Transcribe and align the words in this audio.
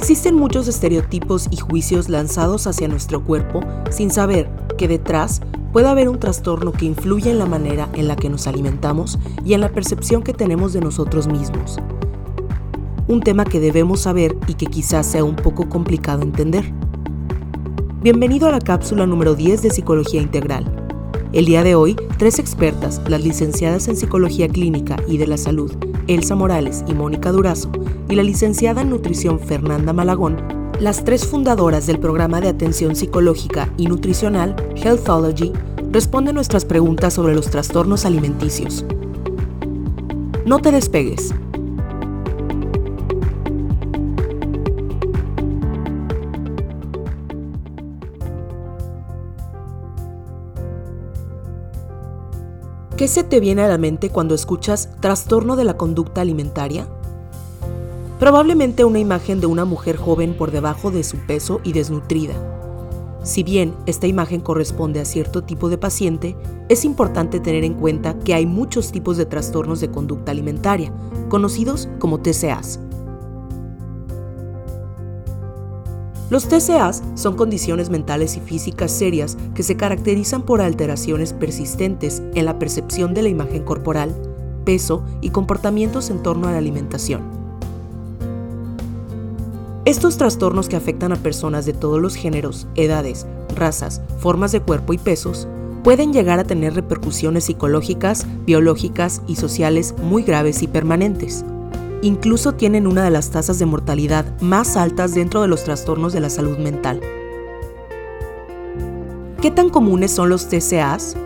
Existen 0.00 0.34
muchos 0.34 0.66
estereotipos 0.66 1.46
y 1.50 1.58
juicios 1.58 2.08
lanzados 2.08 2.66
hacia 2.66 2.88
nuestro 2.88 3.22
cuerpo 3.22 3.60
sin 3.90 4.10
saber 4.10 4.48
que 4.78 4.88
detrás 4.88 5.42
puede 5.74 5.88
haber 5.88 6.08
un 6.08 6.18
trastorno 6.18 6.72
que 6.72 6.86
influye 6.86 7.30
en 7.30 7.38
la 7.38 7.44
manera 7.44 7.86
en 7.92 8.08
la 8.08 8.16
que 8.16 8.30
nos 8.30 8.46
alimentamos 8.46 9.18
y 9.44 9.52
en 9.52 9.60
la 9.60 9.68
percepción 9.68 10.22
que 10.22 10.32
tenemos 10.32 10.72
de 10.72 10.80
nosotros 10.80 11.28
mismos. 11.28 11.76
Un 13.08 13.20
tema 13.20 13.44
que 13.44 13.60
debemos 13.60 14.00
saber 14.00 14.38
y 14.46 14.54
que 14.54 14.64
quizás 14.64 15.04
sea 15.04 15.22
un 15.22 15.36
poco 15.36 15.68
complicado 15.68 16.22
entender. 16.22 16.72
Bienvenido 18.00 18.48
a 18.48 18.52
la 18.52 18.60
cápsula 18.60 19.06
número 19.06 19.34
10 19.34 19.60
de 19.60 19.70
Psicología 19.70 20.22
Integral. 20.22 20.64
El 21.34 21.44
día 21.44 21.62
de 21.62 21.74
hoy, 21.74 21.94
tres 22.16 22.38
expertas, 22.38 23.02
las 23.06 23.22
licenciadas 23.22 23.86
en 23.86 23.96
Psicología 23.96 24.48
Clínica 24.48 24.96
y 25.06 25.18
de 25.18 25.26
la 25.26 25.36
Salud, 25.36 25.70
Elsa 26.06 26.34
Morales 26.34 26.84
y 26.88 26.94
Mónica 26.94 27.30
Durazo, 27.32 27.70
y 28.10 28.16
la 28.16 28.24
licenciada 28.24 28.82
en 28.82 28.90
Nutrición 28.90 29.38
Fernanda 29.38 29.92
Malagón, 29.92 30.36
las 30.80 31.04
tres 31.04 31.26
fundadoras 31.26 31.86
del 31.86 32.00
programa 32.00 32.40
de 32.40 32.48
atención 32.48 32.96
psicológica 32.96 33.72
y 33.76 33.86
nutricional 33.86 34.56
Healthology, 34.74 35.52
responden 35.92 36.34
nuestras 36.34 36.64
preguntas 36.64 37.14
sobre 37.14 37.34
los 37.34 37.50
trastornos 37.50 38.04
alimenticios. 38.04 38.84
No 40.44 40.58
te 40.58 40.72
despegues. 40.72 41.32
¿Qué 52.96 53.08
se 53.08 53.22
te 53.22 53.40
viene 53.40 53.62
a 53.62 53.68
la 53.68 53.78
mente 53.78 54.10
cuando 54.10 54.34
escuchas 54.34 54.90
trastorno 55.00 55.56
de 55.56 55.64
la 55.64 55.76
conducta 55.76 56.20
alimentaria? 56.20 56.86
Probablemente 58.20 58.84
una 58.84 58.98
imagen 58.98 59.40
de 59.40 59.46
una 59.46 59.64
mujer 59.64 59.96
joven 59.96 60.36
por 60.36 60.50
debajo 60.50 60.90
de 60.90 61.04
su 61.04 61.16
peso 61.16 61.62
y 61.64 61.72
desnutrida. 61.72 62.34
Si 63.22 63.42
bien 63.42 63.74
esta 63.86 64.06
imagen 64.06 64.42
corresponde 64.42 65.00
a 65.00 65.06
cierto 65.06 65.42
tipo 65.42 65.70
de 65.70 65.78
paciente, 65.78 66.36
es 66.68 66.84
importante 66.84 67.40
tener 67.40 67.64
en 67.64 67.72
cuenta 67.72 68.18
que 68.18 68.34
hay 68.34 68.44
muchos 68.44 68.92
tipos 68.92 69.16
de 69.16 69.24
trastornos 69.24 69.80
de 69.80 69.90
conducta 69.90 70.32
alimentaria, 70.32 70.92
conocidos 71.30 71.88
como 71.98 72.20
TCAs. 72.20 72.78
Los 76.28 76.46
TCAs 76.46 77.02
son 77.14 77.36
condiciones 77.36 77.88
mentales 77.88 78.36
y 78.36 78.40
físicas 78.40 78.92
serias 78.92 79.38
que 79.54 79.62
se 79.62 79.78
caracterizan 79.78 80.42
por 80.42 80.60
alteraciones 80.60 81.32
persistentes 81.32 82.22
en 82.34 82.44
la 82.44 82.58
percepción 82.58 83.14
de 83.14 83.22
la 83.22 83.30
imagen 83.30 83.64
corporal, 83.64 84.14
peso 84.66 85.06
y 85.22 85.30
comportamientos 85.30 86.10
en 86.10 86.22
torno 86.22 86.48
a 86.48 86.52
la 86.52 86.58
alimentación. 86.58 87.39
Estos 89.84 90.18
trastornos 90.18 90.68
que 90.68 90.76
afectan 90.76 91.12
a 91.12 91.16
personas 91.16 91.66
de 91.66 91.72
todos 91.72 92.00
los 92.00 92.14
géneros, 92.14 92.66
edades, 92.74 93.26
razas, 93.54 94.02
formas 94.18 94.52
de 94.52 94.60
cuerpo 94.60 94.92
y 94.92 94.98
pesos 94.98 95.48
pueden 95.82 96.12
llegar 96.12 96.38
a 96.38 96.44
tener 96.44 96.74
repercusiones 96.74 97.44
psicológicas, 97.44 98.26
biológicas 98.44 99.22
y 99.26 99.36
sociales 99.36 99.94
muy 100.02 100.22
graves 100.22 100.62
y 100.62 100.66
permanentes 100.66 101.44
incluso 102.02 102.52
tienen 102.52 102.86
una 102.86 103.04
de 103.04 103.10
las 103.10 103.30
tasas 103.30 103.58
de 103.58 103.66
mortalidad 103.66 104.24
más 104.40 104.76
altas 104.76 105.14
dentro 105.14 105.42
de 105.42 105.48
los 105.48 105.64
trastornos 105.64 106.12
de 106.12 106.20
la 106.20 106.30
salud 106.30 106.58
mental. 106.58 107.00
¿Qué 109.40 109.50
tan 109.50 109.70
comunes 109.70 110.10
son 110.10 110.28
los 110.28 110.48
TCAs? 110.48 111.16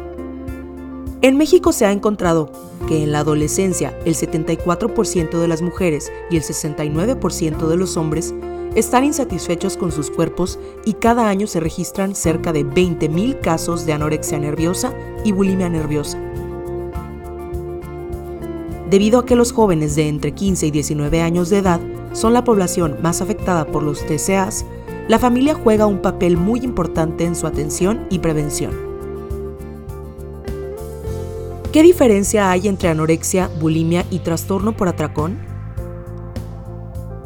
En 1.23 1.37
México 1.37 1.73
se 1.73 1.87
ha 1.87 1.93
encontrado 1.93 2.51
que 2.87 3.03
en 3.03 3.13
la 3.13 3.21
adolescencia 3.21 3.99
el 4.05 4.15
74% 4.15 5.39
de 5.39 5.49
las 5.49 5.63
mujeres 5.63 6.13
y 6.31 6.37
el 6.37 6.43
69% 6.43 7.67
de 7.67 7.77
los 7.77 7.97
hombres 7.97 8.35
están 8.75 9.05
insatisfechos 9.05 9.77
con 9.77 9.93
sus 9.93 10.11
cuerpos 10.11 10.59
y 10.85 10.95
cada 10.95 11.29
año 11.29 11.47
se 11.47 11.61
registran 11.61 12.15
cerca 12.15 12.53
de 12.53 12.65
20.000 12.65 13.41
casos 13.41 13.87
de 13.87 13.93
anorexia 13.93 14.39
nerviosa 14.39 14.93
y 15.25 15.33
bulimia 15.33 15.69
nerviosa. 15.69 16.19
Debido 18.91 19.21
a 19.21 19.27
que 19.27 19.37
los 19.37 19.53
jóvenes 19.53 19.97
de 19.97 20.09
entre 20.09 20.33
15 20.33 20.67
y 20.67 20.71
19 20.71 21.23
años 21.23 21.51
de 21.51 21.59
edad 21.59 21.81
son 22.13 22.33
la 22.33 22.45
población 22.45 22.99
más 23.03 23.21
afectada 23.21 23.67
por 23.67 23.83
los 23.83 24.05
TCAs, 24.07 24.65
la 25.09 25.19
familia 25.19 25.55
juega 25.55 25.87
un 25.87 26.01
papel 26.01 26.37
muy 26.37 26.61
importante 26.61 27.25
en 27.25 27.35
su 27.35 27.47
atención 27.47 28.07
y 28.11 28.21
prevención. 28.21 28.94
¿Qué 31.75 31.83
diferencia 31.83 32.53
hay 32.53 32.69
entre 32.69 32.89
anorexia, 32.89 33.51
bulimia 33.61 34.07
y 34.09 34.21
trastorno 34.21 34.77
por 34.77 34.87
atracón? 34.87 35.41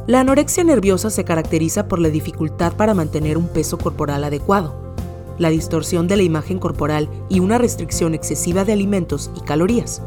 La 0.06 0.20
anorexia 0.20 0.64
nerviosa 0.64 1.10
se 1.10 1.22
caracteriza 1.22 1.86
por 1.86 1.98
la 1.98 2.08
dificultad 2.08 2.72
para 2.72 2.94
mantener 2.94 3.36
un 3.36 3.48
peso 3.48 3.76
corporal 3.76 4.24
adecuado, 4.24 4.94
la 5.36 5.50
distorsión 5.50 6.08
de 6.08 6.16
la 6.16 6.22
imagen 6.22 6.58
corporal 6.58 7.10
y 7.28 7.40
una 7.40 7.58
restricción 7.58 8.14
excesiva 8.14 8.64
de 8.64 8.72
alimentos 8.72 9.30
y 9.36 9.40
calorías. 9.42 10.00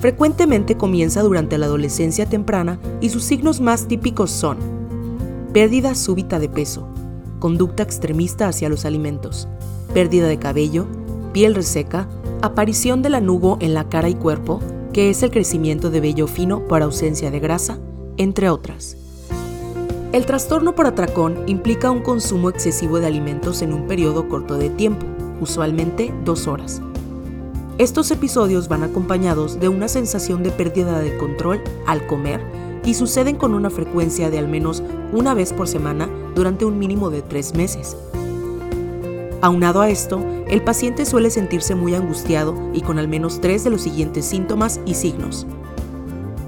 Frecuentemente 0.00 0.76
comienza 0.76 1.22
durante 1.22 1.56
la 1.56 1.66
adolescencia 1.66 2.26
temprana 2.26 2.80
y 3.00 3.10
sus 3.10 3.22
signos 3.22 3.60
más 3.60 3.86
típicos 3.86 4.32
son 4.32 4.58
pérdida 5.52 5.94
súbita 5.94 6.40
de 6.40 6.48
peso, 6.48 6.88
conducta 7.38 7.84
extremista 7.84 8.48
hacia 8.48 8.68
los 8.68 8.84
alimentos, 8.84 9.46
pérdida 9.94 10.26
de 10.26 10.40
cabello, 10.40 10.88
piel 11.32 11.54
reseca, 11.54 12.08
aparición 12.44 13.02
del 13.02 13.14
anugo 13.14 13.58
en 13.60 13.74
la 13.74 13.88
cara 13.88 14.08
y 14.08 14.14
cuerpo, 14.14 14.60
que 14.92 15.10
es 15.10 15.22
el 15.22 15.30
crecimiento 15.30 15.90
de 15.90 16.00
vello 16.00 16.26
fino 16.26 16.66
por 16.68 16.82
ausencia 16.82 17.30
de 17.30 17.40
grasa, 17.40 17.78
entre 18.16 18.50
otras. 18.50 18.96
El 20.12 20.26
trastorno 20.26 20.74
por 20.74 20.86
atracón 20.86 21.42
implica 21.46 21.90
un 21.90 22.02
consumo 22.02 22.50
excesivo 22.50 23.00
de 23.00 23.06
alimentos 23.06 23.62
en 23.62 23.72
un 23.72 23.86
periodo 23.86 24.28
corto 24.28 24.56
de 24.56 24.70
tiempo, 24.70 25.06
usualmente 25.40 26.14
dos 26.24 26.46
horas, 26.46 26.80
estos 27.76 28.12
episodios 28.12 28.68
van 28.68 28.84
acompañados 28.84 29.58
de 29.58 29.68
una 29.68 29.88
sensación 29.88 30.44
de 30.44 30.52
pérdida 30.52 31.00
de 31.00 31.16
control 31.16 31.60
al 31.88 32.06
comer 32.06 32.40
y 32.84 32.94
suceden 32.94 33.34
con 33.34 33.52
una 33.52 33.68
frecuencia 33.68 34.30
de 34.30 34.38
al 34.38 34.46
menos 34.46 34.80
una 35.12 35.34
vez 35.34 35.52
por 35.52 35.66
semana 35.66 36.08
durante 36.36 36.64
un 36.64 36.78
mínimo 36.78 37.10
de 37.10 37.22
tres 37.22 37.52
meses. 37.56 37.96
Aunado 39.44 39.82
a 39.82 39.90
esto, 39.90 40.24
el 40.48 40.62
paciente 40.62 41.04
suele 41.04 41.28
sentirse 41.28 41.74
muy 41.74 41.94
angustiado 41.94 42.54
y 42.72 42.80
con 42.80 42.98
al 42.98 43.08
menos 43.08 43.42
tres 43.42 43.62
de 43.62 43.68
los 43.68 43.82
siguientes 43.82 44.24
síntomas 44.24 44.80
y 44.86 44.94
signos. 44.94 45.46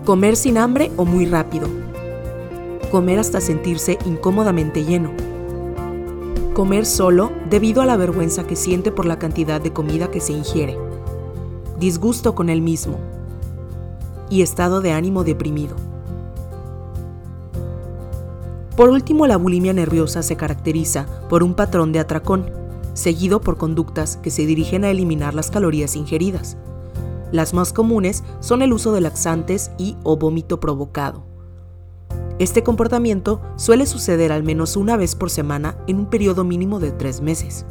Comer 0.07 0.35
sin 0.35 0.57
hambre 0.57 0.91
o 0.97 1.05
muy 1.05 1.27
rápido. 1.27 1.69
Comer 2.91 3.19
hasta 3.19 3.43
sentirse 3.43 3.99
incómodamente 4.07 4.83
lleno. 4.87 5.11
Comer 6.55 6.87
solo 6.87 7.33
debido 7.51 7.83
a 7.83 7.85
la 7.85 7.99
vergüenza 7.99 8.47
que 8.47 8.57
siente 8.57 8.91
por 8.91 9.05
la 9.05 9.19
cantidad 9.19 9.61
de 9.61 9.75
comida 9.75 10.11
que 10.11 10.23
se 10.23 10.33
ingiere 10.33 10.79
disgusto 11.79 12.35
con 12.35 12.49
él 12.49 12.63
mismo 12.63 12.97
y 14.31 14.41
estado 14.41 14.81
de 14.81 14.93
ánimo 14.93 15.23
deprimido. 15.23 15.77
Por 18.75 18.89
último, 18.89 19.27
la 19.27 19.37
bulimia 19.37 19.75
nerviosa 19.75 20.23
se 20.23 20.37
caracteriza 20.37 21.05
por 21.29 21.43
un 21.43 21.53
patrón 21.53 21.93
de 21.93 21.99
atracón, 21.99 22.66
seguido 22.97 23.41
por 23.41 23.59
conductas 23.59 24.17
que 24.17 24.31
se 24.31 24.47
dirigen 24.47 24.85
a 24.85 24.91
eliminar 24.91 25.35
las 25.35 25.51
calorías 25.51 25.97
ingeridas. 25.97 26.57
Las 27.31 27.53
más 27.53 27.73
comunes 27.73 28.25
son 28.41 28.63
el 28.63 28.73
uso 28.73 28.93
de 28.93 29.03
laxantes 29.03 29.71
y 29.79 29.97
o 30.03 30.17
vómito 30.17 30.59
provocado. 30.59 31.23
Este 32.39 32.63
comportamiento 32.63 33.41
suele 33.57 33.87
suceder 33.87 34.33
al 34.33 34.43
menos 34.43 34.77
una 34.77 34.97
vez 34.97 35.15
por 35.15 35.31
semana 35.31 35.77
en 35.87 35.99
un 35.99 36.07
periodo 36.07 36.43
mínimo 36.45 36.81
de 36.81 36.91
tres 36.91 37.21
meses. 37.21 37.67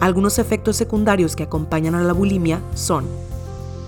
Algunos 0.00 0.38
efectos 0.38 0.76
secundarios 0.76 1.34
que 1.34 1.42
acompañan 1.42 1.96
a 1.96 2.02
la 2.02 2.12
bulimia 2.12 2.62
son 2.74 3.06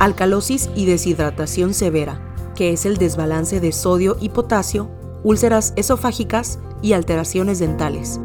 alcalosis 0.00 0.70
y 0.75 0.87
deshidratación 0.87 1.75
severa, 1.75 2.20
que 2.56 2.73
es 2.73 2.87
el 2.87 2.96
desbalance 2.96 3.61
de 3.61 3.70
sodio 3.70 4.16
y 4.20 4.31
potasio, 4.31 4.88
úlceras 5.23 5.73
esofágicas 5.76 6.58
y 6.82 6.94
alteraciones 6.94 7.61
dentales. 7.61 8.19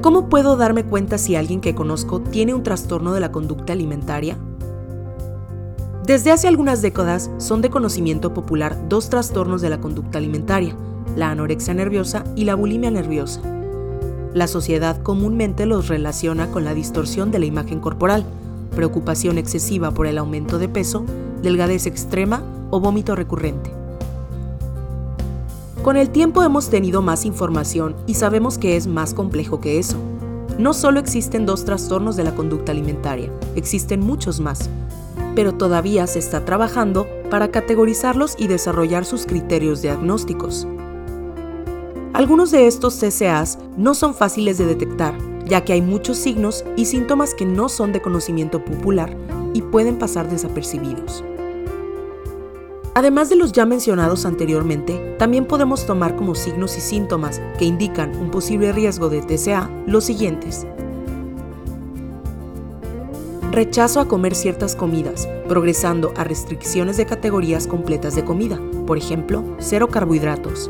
¿Cómo 0.00 0.28
puedo 0.28 0.56
darme 0.56 0.84
cuenta 0.84 1.18
si 1.18 1.34
alguien 1.34 1.60
que 1.60 1.74
conozco 1.74 2.20
tiene 2.20 2.54
un 2.54 2.62
trastorno 2.62 3.12
de 3.12 3.20
la 3.20 3.32
conducta 3.32 3.72
alimentaria? 3.72 4.38
Desde 6.06 6.30
hace 6.30 6.46
algunas 6.46 6.82
décadas 6.82 7.32
son 7.38 7.62
de 7.62 7.70
conocimiento 7.70 8.32
popular 8.32 8.88
dos 8.88 9.10
trastornos 9.10 9.60
de 9.60 9.70
la 9.70 9.80
conducta 9.80 10.18
alimentaria, 10.18 10.76
la 11.16 11.32
anorexia 11.32 11.74
nerviosa 11.74 12.22
y 12.36 12.44
la 12.44 12.54
bulimia 12.54 12.92
nerviosa. 12.92 13.40
La 14.34 14.46
sociedad 14.46 15.02
comúnmente 15.02 15.66
los 15.66 15.88
relaciona 15.88 16.48
con 16.52 16.64
la 16.64 16.74
distorsión 16.74 17.32
de 17.32 17.40
la 17.40 17.46
imagen 17.46 17.80
corporal, 17.80 18.24
preocupación 18.76 19.36
excesiva 19.36 19.90
por 19.90 20.06
el 20.06 20.18
aumento 20.18 20.60
de 20.60 20.68
peso, 20.68 21.04
delgadez 21.42 21.86
extrema 21.86 22.44
o 22.70 22.78
vómito 22.78 23.16
recurrente. 23.16 23.72
Con 25.82 25.96
el 25.96 26.10
tiempo 26.10 26.42
hemos 26.42 26.70
tenido 26.70 27.02
más 27.02 27.24
información 27.24 27.94
y 28.06 28.14
sabemos 28.14 28.58
que 28.58 28.76
es 28.76 28.86
más 28.86 29.14
complejo 29.14 29.60
que 29.60 29.78
eso. 29.78 29.96
No 30.58 30.74
solo 30.74 30.98
existen 30.98 31.46
dos 31.46 31.64
trastornos 31.64 32.16
de 32.16 32.24
la 32.24 32.34
conducta 32.34 32.72
alimentaria, 32.72 33.30
existen 33.54 34.00
muchos 34.00 34.40
más, 34.40 34.68
pero 35.36 35.54
todavía 35.54 36.06
se 36.08 36.18
está 36.18 36.44
trabajando 36.44 37.06
para 37.30 37.52
categorizarlos 37.52 38.34
y 38.38 38.48
desarrollar 38.48 39.04
sus 39.04 39.24
criterios 39.24 39.80
diagnósticos. 39.80 40.66
Algunos 42.12 42.50
de 42.50 42.66
estos 42.66 42.98
TCAs 42.98 43.60
no 43.76 43.94
son 43.94 44.14
fáciles 44.14 44.58
de 44.58 44.66
detectar, 44.66 45.16
ya 45.46 45.64
que 45.64 45.74
hay 45.74 45.80
muchos 45.80 46.18
signos 46.18 46.64
y 46.76 46.86
síntomas 46.86 47.34
que 47.34 47.46
no 47.46 47.68
son 47.68 47.92
de 47.92 48.02
conocimiento 48.02 48.64
popular 48.64 49.16
y 49.54 49.62
pueden 49.62 49.96
pasar 49.96 50.28
desapercibidos. 50.28 51.22
Además 52.98 53.28
de 53.28 53.36
los 53.36 53.52
ya 53.52 53.64
mencionados 53.64 54.26
anteriormente, 54.26 55.14
también 55.20 55.44
podemos 55.44 55.86
tomar 55.86 56.16
como 56.16 56.34
signos 56.34 56.76
y 56.76 56.80
síntomas 56.80 57.40
que 57.56 57.64
indican 57.64 58.16
un 58.16 58.32
posible 58.32 58.72
riesgo 58.72 59.08
de 59.08 59.22
TCA 59.22 59.70
los 59.86 60.02
siguientes. 60.02 60.66
Rechazo 63.52 64.00
a 64.00 64.08
comer 64.08 64.34
ciertas 64.34 64.74
comidas, 64.74 65.28
progresando 65.46 66.12
a 66.16 66.24
restricciones 66.24 66.96
de 66.96 67.06
categorías 67.06 67.68
completas 67.68 68.16
de 68.16 68.24
comida, 68.24 68.58
por 68.84 68.98
ejemplo, 68.98 69.44
cero 69.60 69.86
carbohidratos. 69.86 70.68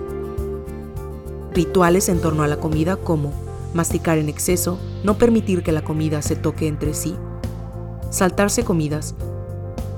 Rituales 1.55 2.11
en 2.11 2.21
torno 2.21 2.43
a 2.43 2.47
la 2.47 2.59
comida 2.59 2.97
como 2.97 3.33
masticar 3.73 4.19
en 4.19 4.29
exceso, 4.29 4.79
no 5.03 5.17
permitir 5.17 5.63
que 5.63 5.73
la 5.73 5.81
comida 5.81 6.21
se 6.21 6.37
toque 6.37 6.69
entre 6.69 6.93
sí, 6.93 7.17
saltarse 8.11 8.65
comidas, 8.65 9.15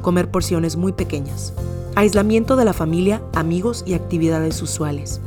comer 0.00 0.30
porciones 0.30 0.76
muy 0.76 0.92
pequeñas 0.92 1.54
aislamiento 1.96 2.56
de 2.56 2.64
la 2.64 2.72
familia, 2.72 3.22
amigos 3.34 3.82
y 3.86 3.94
actividades 3.94 4.62
usuales. 4.62 5.20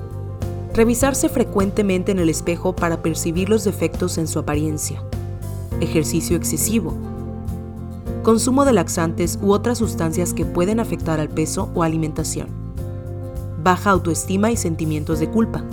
Revisarse 0.74 1.30
frecuentemente 1.30 2.12
en 2.12 2.19
el 2.19 2.30
espejo 2.30 2.75
para 2.75 3.01
percibir 3.01 3.50
los 3.50 3.63
defectos 3.63 4.18
en 4.18 4.27
su 4.27 4.39
apariencia. 4.39 5.04
Ejercicio 5.81 6.38
excesivo. 6.38 6.94
Consumo 8.24 8.65
de 8.65 8.74
laxantes 8.74 9.38
u 9.42 9.51
otras 9.51 9.77
sustancias 9.77 10.33
que 10.33 10.45
pueden 10.45 10.80
afectar 10.80 11.19
al 11.19 11.30
peso 11.30 11.69
o 11.75 11.83
alimentación. 11.83 12.48
Baja 13.62 13.92
autoestima 13.92 14.51
y 14.51 14.57
sentimientos 14.57 15.19
de 15.19 15.30
culpa. 15.30 15.63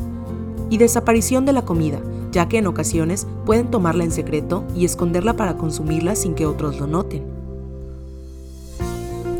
Y 0.69 0.78
desaparición 0.78 1.46
de 1.46 1.52
la 1.52 1.64
comida, 1.64 2.00
ya 2.32 2.48
que 2.48 2.58
en 2.58 2.66
ocasiones 2.66 3.26
pueden 3.46 3.70
tomarla 3.70 4.04
en 4.04 4.12
secreto 4.12 4.64
y 4.75 4.84
esconderla 4.84 5.34
para 5.34 5.56
consumirla 5.56 6.14
sin 6.14 6.34
que 6.34 6.46
otros 6.46 6.78
lo 6.78 6.86
noten. 6.86 7.30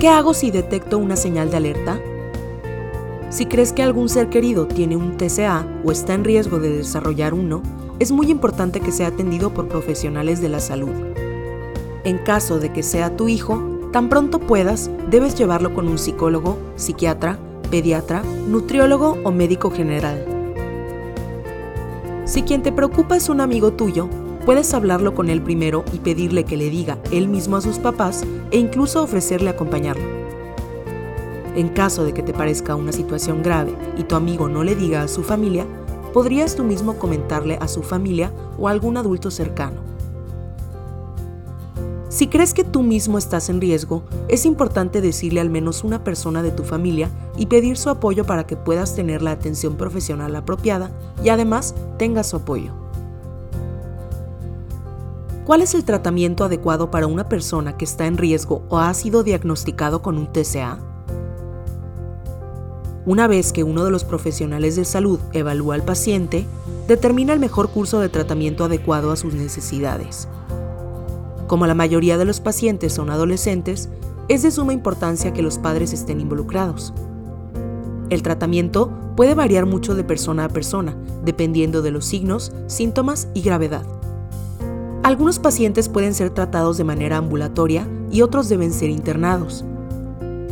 ¿Qué 0.01 0.09
hago 0.09 0.33
si 0.33 0.51
detecto 0.51 0.97
una 0.97 1.15
señal 1.15 1.51
de 1.51 1.59
alerta? 1.59 2.01
Si 3.29 3.45
crees 3.45 3.75
que 3.75 3.83
algún 3.83 4.09
ser 4.09 4.31
querido 4.31 4.67
tiene 4.67 4.97
un 4.97 5.19
TCA 5.19 5.67
o 5.85 5.93
está 5.93 6.15
en 6.15 6.25
riesgo 6.25 6.59
de 6.59 6.71
desarrollar 6.71 7.35
uno, 7.35 7.63
es 7.99 8.11
muy 8.11 8.31
importante 8.31 8.81
que 8.81 8.93
sea 8.93 9.09
atendido 9.09 9.53
por 9.53 9.69
profesionales 9.69 10.41
de 10.41 10.49
la 10.49 10.61
salud. 10.61 10.89
En 12.05 12.17
caso 12.17 12.59
de 12.59 12.73
que 12.73 12.83
sea 12.83 13.15
tu 13.15 13.29
hijo, 13.29 13.63
tan 13.93 14.09
pronto 14.09 14.39
puedas, 14.39 14.91
debes 15.11 15.35
llevarlo 15.35 15.75
con 15.75 15.87
un 15.87 15.99
psicólogo, 15.99 16.57
psiquiatra, 16.77 17.39
pediatra, 17.71 18.23
nutriólogo 18.49 19.19
o 19.23 19.31
médico 19.31 19.71
general. 19.71 20.25
Si 22.25 22.41
quien 22.41 22.63
te 22.63 22.73
preocupa 22.73 23.17
es 23.17 23.29
un 23.29 23.43
amigo 23.43 23.75
tuyo, 23.75 24.09
Puedes 24.45 24.73
hablarlo 24.73 25.15
con 25.15 25.29
él 25.29 25.43
primero 25.43 25.85
y 25.93 25.99
pedirle 25.99 26.45
que 26.45 26.57
le 26.57 26.71
diga 26.71 26.99
él 27.11 27.29
mismo 27.29 27.57
a 27.57 27.61
sus 27.61 27.79
papás 27.79 28.25
e 28.51 28.59
incluso 28.59 29.03
ofrecerle 29.03 29.51
acompañarlo. 29.51 30.03
En 31.55 31.69
caso 31.69 32.05
de 32.05 32.15
que 32.15 32.23
te 32.23 32.33
parezca 32.33 32.75
una 32.75 32.93
situación 32.93 33.43
grave 33.43 33.75
y 33.99 34.05
tu 34.05 34.15
amigo 34.15 34.49
no 34.49 34.65
le 34.65 34.75
diga 34.75 35.03
a 35.03 35.09
su 35.09 35.23
familia, 35.23 35.67
podrías 36.15 36.57
tú 36.57 36.65
mismo 36.65 36.97
comentarle 36.97 37.59
a 37.61 37.69
su 37.69 37.83
familia 37.83 38.33
o 38.59 38.69
a 38.69 38.71
algún 38.71 38.97
adulto 38.97 39.31
cercano. 39.31 39.91
Si 42.09 42.27
crees 42.27 42.55
que 42.55 42.65
tú 42.65 42.83
mismo 42.83 43.19
estás 43.19 43.49
en 43.51 43.61
riesgo, 43.61 44.03
es 44.29 44.45
importante 44.45 45.01
decirle 45.01 45.41
al 45.41 45.51
menos 45.51 45.85
una 45.85 46.03
persona 46.03 46.43
de 46.43 46.51
tu 46.51 46.65
familia 46.65 47.09
y 47.37 47.47
pedir 47.47 47.77
su 47.77 47.89
apoyo 47.89 48.27
para 48.27 48.47
que 48.47 48.57
puedas 48.57 48.97
tener 48.97 49.23
la 49.23 49.33
atención 49.33 49.77
profesional 49.77 50.35
apropiada 50.35 50.91
y 51.23 51.29
además 51.29 51.75
tengas 51.99 52.29
su 52.31 52.37
apoyo. 52.37 52.80
¿Cuál 55.51 55.63
es 55.63 55.75
el 55.75 55.83
tratamiento 55.83 56.45
adecuado 56.45 56.93
para 56.93 57.09
una 57.09 57.29
persona 57.29 57.77
que 57.77 57.85
está 57.85 58.07
en 58.07 58.19
riesgo 58.19 58.63
o 58.69 58.79
ha 58.79 58.95
sido 58.95 59.25
diagnosticado 59.25 60.01
con 60.01 60.17
un 60.17 60.33
TCA? 60.33 60.79
Una 63.05 63.27
vez 63.27 63.53
que 63.53 63.65
uno 63.65 63.85
de 63.85 63.91
los 63.91 64.05
profesionales 64.05 64.77
de 64.77 64.85
salud 64.85 65.19
evalúa 65.33 65.75
al 65.75 65.83
paciente, 65.83 66.47
determina 66.87 67.33
el 67.33 67.41
mejor 67.41 67.71
curso 67.71 67.99
de 67.99 68.09
tratamiento 68.09 68.63
adecuado 68.63 69.11
a 69.11 69.17
sus 69.17 69.35
necesidades. 69.35 70.29
Como 71.49 71.67
la 71.67 71.75
mayoría 71.75 72.17
de 72.17 72.27
los 72.27 72.39
pacientes 72.39 72.93
son 72.93 73.11
adolescentes, 73.11 73.89
es 74.29 74.45
de 74.45 74.53
suma 74.53 74.73
importancia 74.73 75.33
que 75.33 75.43
los 75.43 75.59
padres 75.59 75.93
estén 75.93 76.21
involucrados. 76.21 76.95
El 78.09 78.23
tratamiento 78.23 78.93
puede 79.17 79.35
variar 79.35 79.67
mucho 79.67 79.97
de 79.97 80.05
persona 80.05 80.45
a 80.45 80.49
persona, 80.49 80.95
dependiendo 81.25 81.83
de 81.83 81.91
los 81.91 82.05
signos, 82.05 82.53
síntomas 82.69 83.27
y 83.35 83.43
gravedad. 83.43 84.00
Algunos 85.11 85.41
pacientes 85.41 85.89
pueden 85.89 86.15
ser 86.15 86.31
tratados 86.31 86.77
de 86.77 86.85
manera 86.85 87.17
ambulatoria 87.17 87.85
y 88.13 88.23
otros 88.23 88.49
deben 88.49 88.73
ser 88.73 88.91
internados. 88.91 89.65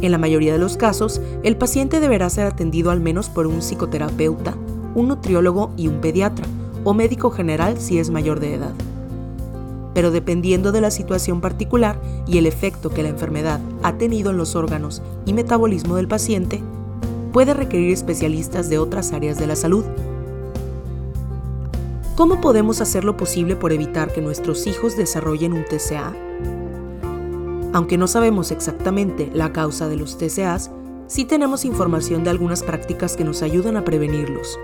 En 0.00 0.10
la 0.10 0.18
mayoría 0.18 0.52
de 0.52 0.58
los 0.58 0.76
casos, 0.76 1.20
el 1.44 1.56
paciente 1.56 2.00
deberá 2.00 2.28
ser 2.28 2.46
atendido 2.46 2.90
al 2.90 2.98
menos 2.98 3.28
por 3.28 3.46
un 3.46 3.62
psicoterapeuta, 3.62 4.56
un 4.96 5.06
nutriólogo 5.06 5.70
y 5.76 5.86
un 5.86 6.00
pediatra, 6.00 6.44
o 6.82 6.92
médico 6.92 7.30
general 7.30 7.78
si 7.78 8.00
es 8.00 8.10
mayor 8.10 8.40
de 8.40 8.54
edad. 8.54 8.74
Pero 9.94 10.10
dependiendo 10.10 10.72
de 10.72 10.80
la 10.80 10.90
situación 10.90 11.40
particular 11.40 12.00
y 12.26 12.38
el 12.38 12.46
efecto 12.46 12.90
que 12.90 13.04
la 13.04 13.10
enfermedad 13.10 13.60
ha 13.84 13.96
tenido 13.96 14.32
en 14.32 14.38
los 14.38 14.56
órganos 14.56 15.02
y 15.24 15.34
metabolismo 15.34 15.94
del 15.94 16.08
paciente, 16.08 16.60
puede 17.32 17.54
requerir 17.54 17.92
especialistas 17.92 18.68
de 18.68 18.78
otras 18.78 19.12
áreas 19.12 19.38
de 19.38 19.46
la 19.46 19.54
salud, 19.54 19.84
¿Cómo 22.18 22.40
podemos 22.40 22.80
hacer 22.80 23.04
lo 23.04 23.16
posible 23.16 23.54
por 23.54 23.72
evitar 23.72 24.12
que 24.12 24.20
nuestros 24.20 24.66
hijos 24.66 24.96
desarrollen 24.96 25.52
un 25.52 25.64
TCA? 25.64 26.12
Aunque 27.72 27.96
no 27.96 28.08
sabemos 28.08 28.50
exactamente 28.50 29.30
la 29.32 29.52
causa 29.52 29.86
de 29.86 29.94
los 29.94 30.18
TCAs, 30.18 30.72
sí 31.06 31.24
tenemos 31.24 31.64
información 31.64 32.24
de 32.24 32.30
algunas 32.30 32.64
prácticas 32.64 33.16
que 33.16 33.22
nos 33.22 33.42
ayudan 33.42 33.76
a 33.76 33.84
prevenirlos. 33.84 34.58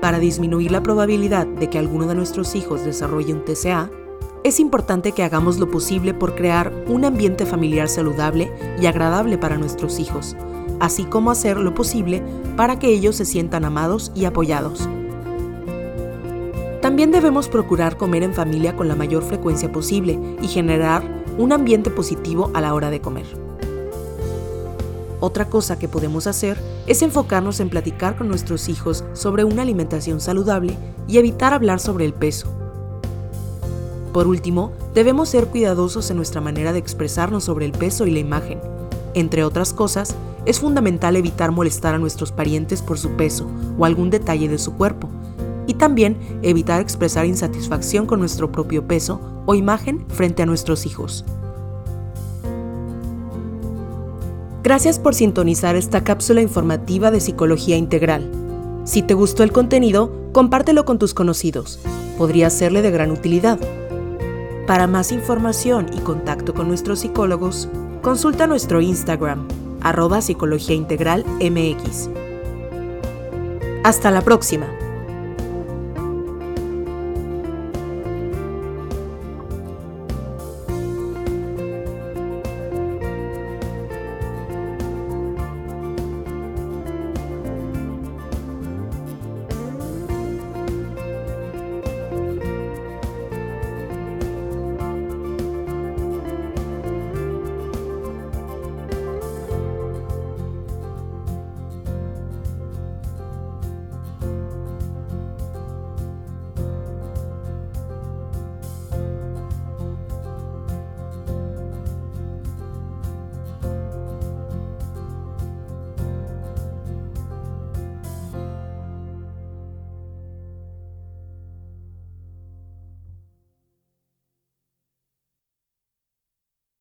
Para 0.00 0.18
disminuir 0.18 0.72
la 0.72 0.82
probabilidad 0.82 1.46
de 1.46 1.70
que 1.70 1.78
alguno 1.78 2.08
de 2.08 2.16
nuestros 2.16 2.56
hijos 2.56 2.84
desarrolle 2.84 3.34
un 3.34 3.44
TCA, 3.44 3.88
es 4.42 4.58
importante 4.58 5.12
que 5.12 5.22
hagamos 5.22 5.60
lo 5.60 5.70
posible 5.70 6.12
por 6.12 6.34
crear 6.34 6.72
un 6.88 7.04
ambiente 7.04 7.46
familiar 7.46 7.88
saludable 7.88 8.52
y 8.80 8.86
agradable 8.86 9.38
para 9.38 9.58
nuestros 9.58 10.00
hijos, 10.00 10.36
así 10.80 11.04
como 11.04 11.30
hacer 11.30 11.56
lo 11.58 11.72
posible 11.72 12.20
para 12.56 12.80
que 12.80 12.88
ellos 12.88 13.14
se 13.14 13.26
sientan 13.26 13.64
amados 13.64 14.10
y 14.16 14.24
apoyados. 14.24 14.88
También 16.82 17.12
debemos 17.12 17.48
procurar 17.48 17.96
comer 17.96 18.24
en 18.24 18.34
familia 18.34 18.74
con 18.74 18.88
la 18.88 18.96
mayor 18.96 19.22
frecuencia 19.22 19.70
posible 19.70 20.18
y 20.42 20.48
generar 20.48 21.22
un 21.38 21.52
ambiente 21.52 21.90
positivo 21.90 22.50
a 22.54 22.60
la 22.60 22.74
hora 22.74 22.90
de 22.90 23.00
comer. 23.00 23.24
Otra 25.20 25.48
cosa 25.48 25.78
que 25.78 25.86
podemos 25.86 26.26
hacer 26.26 26.58
es 26.88 27.02
enfocarnos 27.02 27.60
en 27.60 27.70
platicar 27.70 28.16
con 28.16 28.26
nuestros 28.26 28.68
hijos 28.68 29.04
sobre 29.12 29.44
una 29.44 29.62
alimentación 29.62 30.20
saludable 30.20 30.76
y 31.06 31.18
evitar 31.18 31.54
hablar 31.54 31.78
sobre 31.78 32.04
el 32.04 32.14
peso. 32.14 32.48
Por 34.12 34.26
último, 34.26 34.72
debemos 34.92 35.28
ser 35.28 35.46
cuidadosos 35.46 36.10
en 36.10 36.16
nuestra 36.16 36.40
manera 36.40 36.72
de 36.72 36.80
expresarnos 36.80 37.44
sobre 37.44 37.64
el 37.64 37.70
peso 37.70 38.08
y 38.08 38.10
la 38.10 38.18
imagen. 38.18 38.60
Entre 39.14 39.44
otras 39.44 39.72
cosas, 39.72 40.16
es 40.46 40.58
fundamental 40.58 41.14
evitar 41.14 41.52
molestar 41.52 41.94
a 41.94 41.98
nuestros 41.98 42.32
parientes 42.32 42.82
por 42.82 42.98
su 42.98 43.10
peso 43.10 43.46
o 43.78 43.84
algún 43.84 44.10
detalle 44.10 44.48
de 44.48 44.58
su 44.58 44.74
cuerpo, 44.74 45.08
y 45.66 45.74
también 45.74 46.16
evitar 46.42 46.80
expresar 46.80 47.26
insatisfacción 47.26 48.06
con 48.06 48.20
nuestro 48.20 48.52
propio 48.52 48.86
peso 48.86 49.20
o 49.46 49.54
imagen 49.54 50.04
frente 50.08 50.42
a 50.42 50.46
nuestros 50.46 50.86
hijos. 50.86 51.24
Gracias 54.62 55.00
por 55.00 55.14
sintonizar 55.14 55.74
esta 55.74 56.04
cápsula 56.04 56.40
informativa 56.40 57.10
de 57.10 57.20
Psicología 57.20 57.76
Integral. 57.76 58.30
Si 58.84 59.02
te 59.02 59.14
gustó 59.14 59.42
el 59.42 59.52
contenido, 59.52 60.12
compártelo 60.32 60.84
con 60.84 60.98
tus 60.98 61.14
conocidos. 61.14 61.80
Podría 62.16 62.48
serle 62.48 62.82
de 62.82 62.90
gran 62.92 63.10
utilidad. 63.10 63.58
Para 64.66 64.86
más 64.86 65.10
información 65.10 65.86
y 65.92 65.98
contacto 65.98 66.54
con 66.54 66.68
nuestros 66.68 67.00
psicólogos, 67.00 67.68
consulta 68.02 68.46
nuestro 68.46 68.80
Instagram, 68.80 69.48
arroba 69.80 70.20
Psicología 70.20 70.76
Integral 70.76 71.24
MX. 71.40 72.08
Hasta 73.82 74.12
la 74.12 74.22
próxima. 74.22 74.81